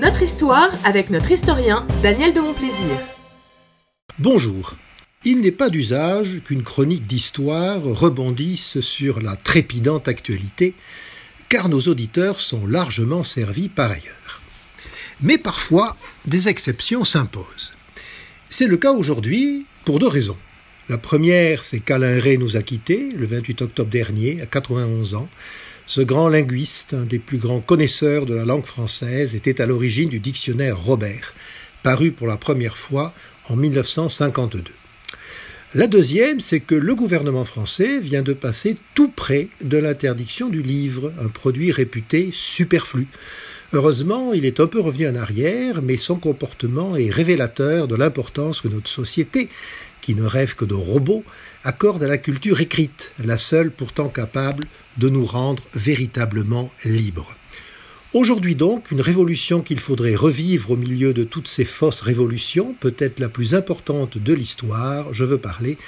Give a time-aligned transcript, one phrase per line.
[0.00, 2.96] Notre histoire avec notre historien Daniel de Montplaisir.
[4.18, 4.76] Bonjour.
[5.24, 10.74] Il n'est pas d'usage qu'une chronique d'histoire rebondisse sur la trépidante actualité,
[11.50, 14.40] car nos auditeurs sont largement servis par ailleurs.
[15.20, 17.72] Mais parfois, des exceptions s'imposent.
[18.48, 20.38] C'est le cas aujourd'hui pour deux raisons.
[20.88, 25.28] La première, c'est qu'Alain Ray nous a quittés le 28 octobre dernier, à 91 ans.
[25.90, 30.08] Ce grand linguiste, un des plus grands connaisseurs de la langue française, était à l'origine
[30.08, 31.34] du dictionnaire Robert,
[31.82, 33.12] paru pour la première fois
[33.48, 34.70] en 1952.
[35.74, 40.62] La deuxième, c'est que le gouvernement français vient de passer tout près de l'interdiction du
[40.62, 43.08] livre, un produit réputé superflu.
[43.72, 48.60] Heureusement, il est un peu revenu en arrière, mais son comportement est révélateur de l'importance
[48.60, 49.48] que notre société,
[50.00, 51.24] qui ne rêve que de robots,
[51.64, 54.64] accorde à la culture écrite, la seule pourtant capable
[54.98, 57.34] de nous rendre véritablement libres.
[58.12, 63.20] Aujourd'hui donc, une révolution qu'il faudrait revivre au milieu de toutes ces fausses révolutions, peut-être
[63.20, 65.78] la plus importante de l'histoire, je veux parler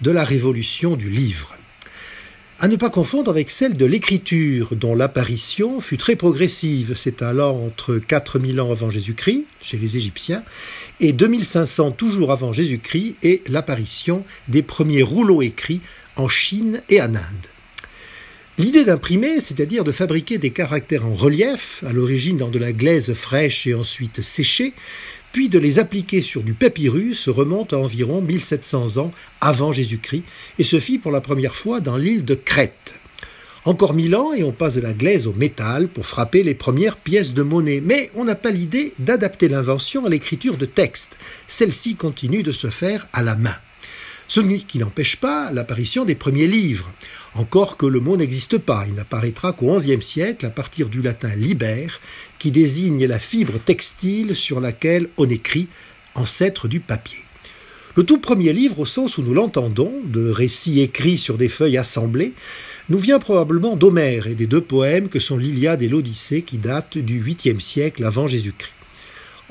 [0.00, 1.56] de la révolution du livre.
[2.62, 7.98] À ne pas confondre avec celle de l'écriture, dont l'apparition fut très progressive, s'étalant entre
[7.98, 10.44] 4000 ans avant Jésus-Christ, chez les Égyptiens,
[11.00, 15.80] et 2500 toujours avant Jésus-Christ, et l'apparition des premiers rouleaux écrits
[16.14, 17.48] en Chine et en Inde.
[18.58, 23.12] L'idée d'imprimer, c'est-à-dire de fabriquer des caractères en relief, à l'origine dans de la glaise
[23.12, 24.72] fraîche et ensuite séchée,
[25.32, 30.24] puis de les appliquer sur du papyrus remonte à environ 1700 ans avant Jésus-Christ
[30.58, 32.94] et se fit pour la première fois dans l'île de Crète.
[33.64, 36.96] Encore mille ans et on passe de la glaise au métal pour frapper les premières
[36.96, 37.80] pièces de monnaie.
[37.80, 41.16] Mais on n'a pas l'idée d'adapter l'invention à l'écriture de texte.
[41.46, 43.54] Celle-ci continue de se faire à la main.
[44.32, 46.90] Ce qui n'empêche pas l'apparition des premiers livres.
[47.34, 51.36] Encore que le mot n'existe pas, il n'apparaîtra qu'au XIe siècle à partir du latin
[51.36, 51.88] liber,
[52.38, 55.68] qui désigne la fibre textile sur laquelle on écrit,
[56.14, 57.18] ancêtre du papier.
[57.94, 61.76] Le tout premier livre, au sens où nous l'entendons, de récits écrits sur des feuilles
[61.76, 62.32] assemblées,
[62.88, 66.96] nous vient probablement d'Homère et des deux poèmes que sont l'Iliade et l'Odyssée qui datent
[66.96, 68.81] du 8e siècle avant Jésus-Christ.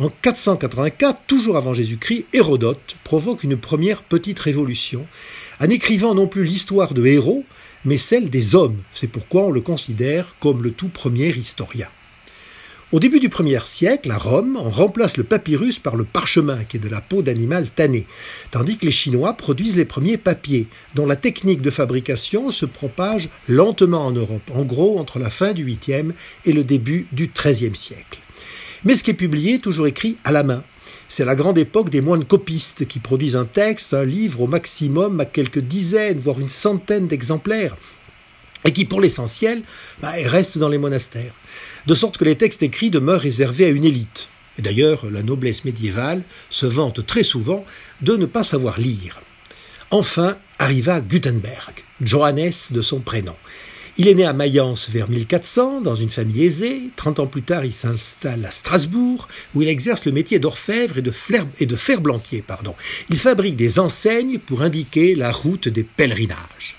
[0.00, 5.08] En 484, toujours avant Jésus-Christ, Hérodote provoque une première petite révolution,
[5.58, 7.44] en écrivant non plus l'histoire de héros,
[7.84, 8.76] mais celle des hommes.
[8.92, 11.88] C'est pourquoi on le considère comme le tout premier historien.
[12.92, 16.76] Au début du premier siècle, à Rome, on remplace le papyrus par le parchemin, qui
[16.76, 18.06] est de la peau d'animal tanné,
[18.52, 23.30] tandis que les Chinois produisent les premiers papiers, dont la technique de fabrication se propage
[23.48, 26.12] lentement en Europe, en gros entre la fin du 8e
[26.44, 28.20] et le début du XIIIe siècle.
[28.84, 30.62] Mais ce qui est publié est toujours écrit à la main.
[31.08, 35.20] C'est la grande époque des moines copistes qui produisent un texte, un livre au maximum
[35.20, 37.76] à quelques dizaines, voire une centaine d'exemplaires,
[38.64, 39.62] et qui, pour l'essentiel,
[40.00, 41.34] bah, restent dans les monastères,
[41.86, 44.28] de sorte que les textes écrits demeurent réservés à une élite.
[44.58, 47.64] Et d'ailleurs, la noblesse médiévale se vante très souvent
[48.02, 49.20] de ne pas savoir lire.
[49.90, 53.36] Enfin arriva Gutenberg, Johannes de son prénom.
[54.00, 56.82] Il est né à Mayence vers 1400, dans une famille aisée.
[56.94, 59.26] Trente ans plus tard, il s'installe à Strasbourg,
[59.56, 61.12] où il exerce le métier d'orfèvre et de,
[61.58, 62.44] et de ferblantier.
[63.10, 66.76] Il fabrique des enseignes pour indiquer la route des pèlerinages.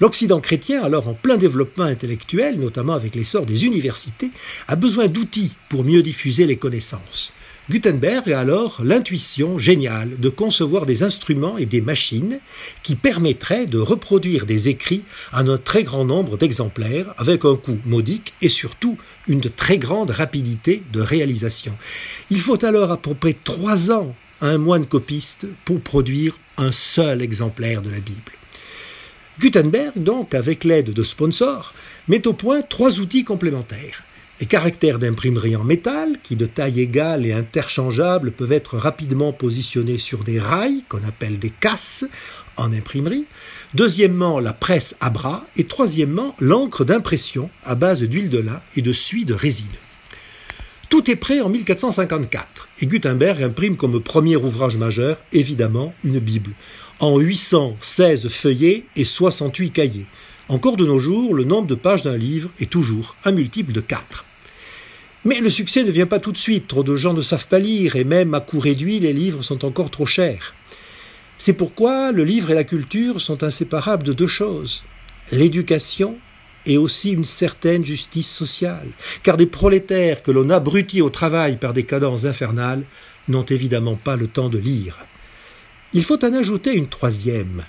[0.00, 4.32] L'Occident chrétien, alors en plein développement intellectuel, notamment avec l'essor des universités,
[4.66, 7.34] a besoin d'outils pour mieux diffuser les connaissances.
[7.70, 12.40] Gutenberg a alors l'intuition géniale de concevoir des instruments et des machines
[12.82, 15.02] qui permettraient de reproduire des écrits
[15.34, 18.96] en un très grand nombre d'exemplaires avec un coût modique et surtout
[19.26, 21.76] une très grande rapidité de réalisation.
[22.30, 26.72] Il faut alors à peu près trois ans à un moine copiste pour produire un
[26.72, 28.32] seul exemplaire de la Bible.
[29.40, 31.74] Gutenberg, donc, avec l'aide de sponsors,
[32.08, 34.04] met au point trois outils complémentaires.
[34.40, 39.98] Les caractères d'imprimerie en métal, qui de taille égale et interchangeable peuvent être rapidement positionnés
[39.98, 42.04] sur des rails, qu'on appelle des casses,
[42.56, 43.24] en imprimerie.
[43.74, 45.46] Deuxièmement, la presse à bras.
[45.56, 49.66] Et troisièmement, l'encre d'impression à base d'huile de lin et de suie de résine.
[50.88, 56.52] Tout est prêt en 1454 et Gutenberg imprime comme premier ouvrage majeur, évidemment, une Bible,
[57.00, 60.06] en 816 feuillets et 68 cahiers.
[60.48, 63.80] Encore de nos jours, le nombre de pages d'un livre est toujours un multiple de
[63.80, 64.24] 4.
[65.24, 67.58] Mais le succès ne vient pas tout de suite, trop de gens ne savent pas
[67.58, 70.54] lire, et même à coût réduit, les livres sont encore trop chers.
[71.38, 74.84] C'est pourquoi le livre et la culture sont inséparables de deux choses,
[75.32, 76.16] l'éducation
[76.66, 78.88] et aussi une certaine justice sociale,
[79.22, 82.84] car des prolétaires que l'on abrutit au travail par des cadences infernales
[83.28, 84.98] n'ont évidemment pas le temps de lire.
[85.92, 87.64] Il faut en ajouter une troisième,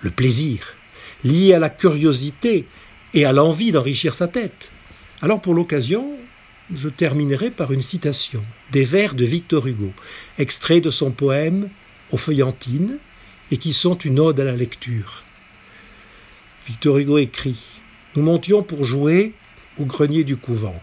[0.00, 0.74] le plaisir,
[1.22, 2.66] lié à la curiosité
[3.12, 4.70] et à l'envie d'enrichir sa tête.
[5.22, 6.18] Alors pour l'occasion,
[6.72, 9.92] je terminerai par une citation des vers de Victor Hugo,
[10.38, 11.68] extraits de son poème
[12.12, 12.98] Aux feuillantines,
[13.50, 15.24] et qui sont une ode à la lecture.
[16.66, 17.60] Victor Hugo écrit
[18.16, 19.34] Nous montions pour jouer
[19.78, 20.80] au grenier du couvent.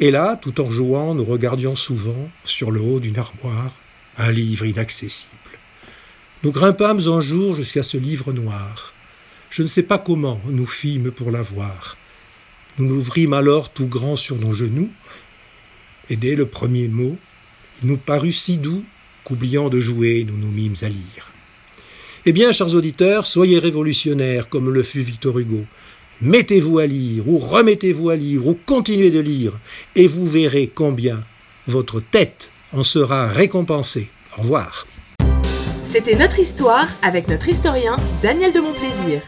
[0.00, 3.72] Et là, tout en jouant, nous regardions souvent, sur le haut d'une armoire,
[4.18, 5.30] un livre inaccessible.
[6.42, 8.92] Nous grimpâmes un jour jusqu'à ce livre noir.
[9.50, 11.96] Je ne sais pas comment nous fîmes pour l'avoir.
[12.78, 14.90] Nous l'ouvrîmes alors tout grand sur nos genoux,
[16.10, 17.16] et dès le premier mot,
[17.82, 18.84] il nous parut si doux
[19.22, 21.32] qu'oubliant de jouer, nous nous mîmes à lire.
[22.26, 25.64] Eh bien, chers auditeurs, soyez révolutionnaires comme le fut Victor Hugo.
[26.20, 29.52] Mettez-vous à lire, ou remettez-vous à lire, ou continuez de lire,
[29.94, 31.24] et vous verrez combien
[31.66, 34.08] votre tête en sera récompensée.
[34.36, 34.86] Au revoir.
[35.82, 39.20] C'était notre histoire avec notre historien Daniel de Montplaisir.